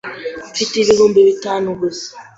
Mfite 0.51 0.73
ibihumbi 0.83 1.19
bitanu 1.29 1.67
gusa. 1.81 2.09